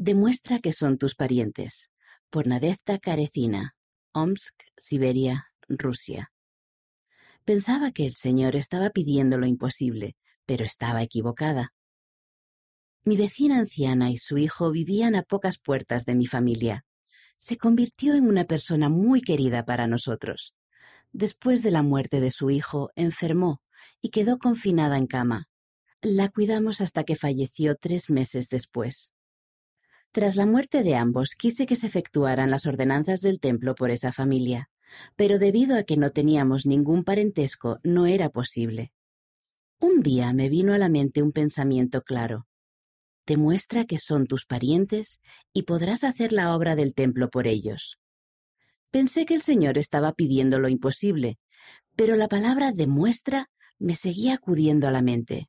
Demuestra 0.00 0.60
que 0.60 0.72
son 0.72 0.96
tus 0.96 1.16
parientes. 1.16 1.90
Por 2.30 2.46
Nadezhda 2.46 3.00
Karecina, 3.00 3.74
Omsk, 4.12 4.54
Siberia, 4.76 5.48
Rusia. 5.68 6.30
Pensaba 7.44 7.90
que 7.90 8.06
el 8.06 8.14
Señor 8.14 8.54
estaba 8.54 8.90
pidiendo 8.90 9.38
lo 9.38 9.46
imposible, 9.48 10.14
pero 10.46 10.64
estaba 10.64 11.02
equivocada. 11.02 11.72
Mi 13.02 13.16
vecina 13.16 13.58
anciana 13.58 14.12
y 14.12 14.18
su 14.18 14.38
hijo 14.38 14.70
vivían 14.70 15.16
a 15.16 15.24
pocas 15.24 15.58
puertas 15.58 16.04
de 16.04 16.14
mi 16.14 16.26
familia. 16.26 16.84
Se 17.36 17.56
convirtió 17.56 18.14
en 18.14 18.28
una 18.28 18.44
persona 18.44 18.88
muy 18.88 19.20
querida 19.20 19.64
para 19.64 19.88
nosotros. 19.88 20.54
Después 21.10 21.64
de 21.64 21.72
la 21.72 21.82
muerte 21.82 22.20
de 22.20 22.30
su 22.30 22.50
hijo, 22.50 22.90
enfermó 22.94 23.62
y 24.00 24.10
quedó 24.10 24.38
confinada 24.38 24.96
en 24.96 25.08
cama. 25.08 25.48
La 26.02 26.28
cuidamos 26.28 26.80
hasta 26.80 27.02
que 27.02 27.16
falleció 27.16 27.74
tres 27.74 28.10
meses 28.10 28.48
después. 28.48 29.12
Tras 30.12 30.36
la 30.36 30.46
muerte 30.46 30.82
de 30.82 30.96
ambos, 30.96 31.34
quise 31.36 31.66
que 31.66 31.76
se 31.76 31.86
efectuaran 31.86 32.50
las 32.50 32.66
ordenanzas 32.66 33.20
del 33.20 33.40
templo 33.40 33.74
por 33.74 33.90
esa 33.90 34.12
familia, 34.12 34.70
pero 35.16 35.38
debido 35.38 35.76
a 35.76 35.82
que 35.82 35.96
no 35.96 36.10
teníamos 36.10 36.66
ningún 36.66 37.04
parentesco, 37.04 37.78
no 37.82 38.06
era 38.06 38.30
posible. 38.30 38.92
Un 39.80 40.02
día 40.02 40.32
me 40.32 40.48
vino 40.48 40.72
a 40.72 40.78
la 40.78 40.88
mente 40.88 41.22
un 41.22 41.32
pensamiento 41.32 42.02
claro. 42.02 42.46
Demuestra 43.26 43.84
que 43.84 43.98
son 43.98 44.26
tus 44.26 44.46
parientes 44.46 45.20
y 45.52 45.64
podrás 45.64 46.02
hacer 46.02 46.32
la 46.32 46.56
obra 46.56 46.74
del 46.74 46.94
templo 46.94 47.28
por 47.28 47.46
ellos. 47.46 47.98
Pensé 48.90 49.26
que 49.26 49.34
el 49.34 49.42
Señor 49.42 49.76
estaba 49.76 50.12
pidiendo 50.14 50.58
lo 50.58 50.68
imposible, 50.68 51.38
pero 51.94 52.16
la 52.16 52.28
palabra 52.28 52.72
demuestra 52.72 53.50
me 53.78 53.94
seguía 53.94 54.34
acudiendo 54.34 54.88
a 54.88 54.90
la 54.90 55.02
mente. 55.02 55.48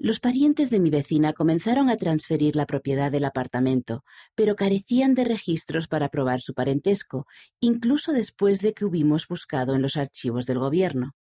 Los 0.00 0.20
parientes 0.20 0.70
de 0.70 0.78
mi 0.78 0.90
vecina 0.90 1.32
comenzaron 1.32 1.90
a 1.90 1.96
transferir 1.96 2.54
la 2.54 2.66
propiedad 2.66 3.10
del 3.10 3.24
apartamento, 3.24 4.04
pero 4.36 4.54
carecían 4.54 5.16
de 5.16 5.24
registros 5.24 5.88
para 5.88 6.08
probar 6.08 6.40
su 6.40 6.54
parentesco, 6.54 7.26
incluso 7.58 8.12
después 8.12 8.60
de 8.60 8.74
que 8.74 8.84
hubimos 8.84 9.26
buscado 9.26 9.74
en 9.74 9.82
los 9.82 9.96
archivos 9.96 10.46
del 10.46 10.60
gobierno. 10.60 11.16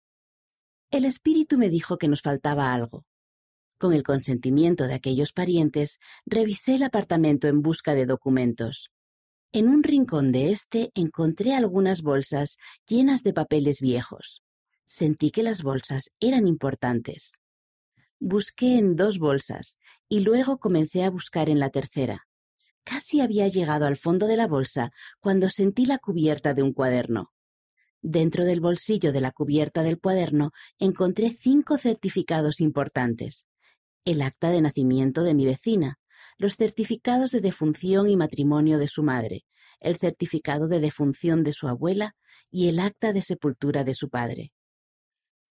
El 0.91 1.05
espíritu 1.05 1.57
me 1.57 1.69
dijo 1.69 1.97
que 1.97 2.07
nos 2.07 2.21
faltaba 2.21 2.71
algo. 2.71 3.03
Con 3.79 3.93
el 3.93 4.03
consentimiento 4.03 4.85
de 4.85 4.93
aquellos 4.93 5.33
parientes, 5.33 5.97
revisé 6.27 6.75
el 6.75 6.83
apartamento 6.83 7.47
en 7.47 7.63
busca 7.63 7.95
de 7.95 8.05
documentos. 8.05 8.91
En 9.53 9.69
un 9.69 9.81
rincón 9.81 10.31
de 10.31 10.51
éste 10.51 10.91
encontré 10.93 11.55
algunas 11.55 12.03
bolsas 12.03 12.57
llenas 12.87 13.23
de 13.23 13.33
papeles 13.33 13.81
viejos. 13.81 14.43
Sentí 14.85 15.31
que 15.31 15.41
las 15.41 15.63
bolsas 15.63 16.11
eran 16.19 16.47
importantes. 16.47 17.39
Busqué 18.19 18.77
en 18.77 18.95
dos 18.95 19.19
bolsas 19.19 19.77
y 20.09 20.21
luego 20.21 20.57
comencé 20.57 21.03
a 21.03 21.11
buscar 21.11 21.49
en 21.49 21.59
la 21.59 21.69
tercera. 21.69 22.27
Casi 22.83 23.21
había 23.21 23.47
llegado 23.47 23.85
al 23.85 23.95
fondo 23.95 24.25
de 24.25 24.37
la 24.37 24.47
bolsa 24.47 24.91
cuando 25.19 25.49
sentí 25.49 25.85
la 25.85 25.99
cubierta 25.99 26.55
de 26.55 26.63
un 26.63 26.73
cuaderno. 26.73 27.31
Dentro 28.01 28.45
del 28.45 28.59
bolsillo 28.59 29.11
de 29.11 29.21
la 29.21 29.31
cubierta 29.31 29.83
del 29.83 29.99
cuaderno 29.99 30.51
encontré 30.79 31.29
cinco 31.29 31.77
certificados 31.77 32.59
importantes. 32.59 33.45
El 34.03 34.23
acta 34.23 34.49
de 34.49 34.61
nacimiento 34.61 35.23
de 35.23 35.35
mi 35.35 35.45
vecina, 35.45 35.99
los 36.37 36.55
certificados 36.55 37.31
de 37.31 37.41
defunción 37.41 38.09
y 38.09 38.15
matrimonio 38.15 38.79
de 38.79 38.87
su 38.87 39.03
madre, 39.03 39.45
el 39.79 39.97
certificado 39.97 40.67
de 40.67 40.79
defunción 40.79 41.43
de 41.43 41.53
su 41.53 41.67
abuela 41.67 42.15
y 42.49 42.67
el 42.67 42.79
acta 42.79 43.13
de 43.13 43.21
sepultura 43.21 43.83
de 43.83 43.93
su 43.93 44.09
padre. 44.09 44.53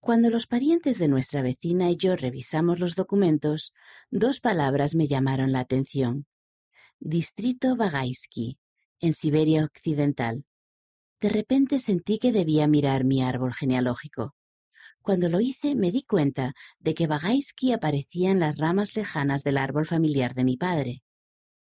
Cuando 0.05 0.29
los 0.29 0.45
parientes 0.45 0.99
de 0.99 1.07
nuestra 1.07 1.41
vecina 1.41 1.89
y 1.89 1.97
yo 1.97 2.15
revisamos 2.15 2.77
los 2.77 2.93
documentos, 2.93 3.73
dos 4.11 4.39
palabras 4.39 4.93
me 4.93 5.07
llamaron 5.07 5.51
la 5.51 5.61
atención. 5.61 6.27
Distrito 6.99 7.75
Bagaisky, 7.75 8.59
en 8.99 9.13
Siberia 9.13 9.63
Occidental. 9.63 10.45
De 11.19 11.29
repente 11.29 11.79
sentí 11.79 12.19
que 12.19 12.31
debía 12.31 12.67
mirar 12.67 13.03
mi 13.03 13.23
árbol 13.23 13.55
genealógico. 13.55 14.35
Cuando 15.01 15.27
lo 15.27 15.39
hice 15.41 15.73
me 15.73 15.91
di 15.91 16.03
cuenta 16.03 16.53
de 16.77 16.93
que 16.93 17.07
Bagaisky 17.07 17.71
aparecía 17.71 18.29
en 18.29 18.39
las 18.39 18.59
ramas 18.59 18.95
lejanas 18.95 19.43
del 19.43 19.57
árbol 19.57 19.87
familiar 19.87 20.35
de 20.35 20.43
mi 20.43 20.55
padre. 20.55 21.01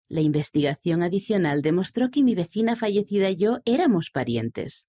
La 0.06 0.20
investigación 0.20 1.02
adicional 1.02 1.62
demostró 1.62 2.10
que 2.10 2.22
mi 2.22 2.34
vecina 2.34 2.76
fallecida 2.76 3.30
y 3.30 3.36
yo 3.36 3.60
éramos 3.64 4.10
parientes. 4.10 4.86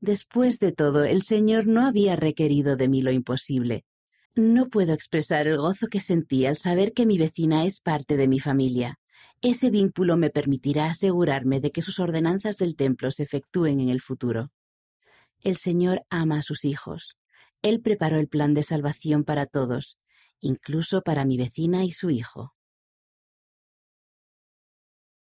Después 0.00 0.58
de 0.58 0.72
todo, 0.72 1.04
el 1.04 1.22
Señor 1.22 1.66
no 1.66 1.86
había 1.86 2.16
requerido 2.16 2.76
de 2.76 2.88
mí 2.88 3.02
lo 3.02 3.10
imposible. 3.10 3.84
No 4.34 4.68
puedo 4.68 4.94
expresar 4.94 5.46
el 5.46 5.58
gozo 5.58 5.88
que 5.88 6.00
sentí 6.00 6.46
al 6.46 6.56
saber 6.56 6.92
que 6.92 7.06
mi 7.06 7.18
vecina 7.18 7.64
es 7.66 7.80
parte 7.80 8.16
de 8.16 8.28
mi 8.28 8.40
familia. 8.40 8.98
Ese 9.42 9.70
vínculo 9.70 10.16
me 10.16 10.30
permitirá 10.30 10.86
asegurarme 10.86 11.60
de 11.60 11.70
que 11.70 11.82
sus 11.82 11.98
ordenanzas 11.98 12.56
del 12.56 12.76
templo 12.76 13.10
se 13.10 13.24
efectúen 13.24 13.80
en 13.80 13.88
el 13.88 14.00
futuro. 14.00 14.50
El 15.40 15.56
Señor 15.56 16.04
ama 16.08 16.38
a 16.38 16.42
sus 16.42 16.64
hijos. 16.64 17.16
Él 17.60 17.80
preparó 17.80 18.18
el 18.18 18.28
plan 18.28 18.54
de 18.54 18.62
salvación 18.62 19.24
para 19.24 19.46
todos, 19.46 19.98
incluso 20.40 21.02
para 21.02 21.24
mi 21.24 21.36
vecina 21.36 21.84
y 21.84 21.90
su 21.90 22.10
hijo. 22.10 22.54